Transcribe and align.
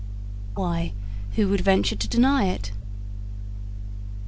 'Why, 0.55 0.93
who 1.35 1.47
would 1.49 1.61
venture 1.61 1.95
to 1.95 2.07
deny 2.09 2.45
it?' 2.45 2.71